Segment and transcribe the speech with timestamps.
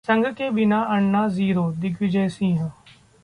[0.07, 2.71] संघ के बिना अन्ना जीरो: दिग्विजय सिंह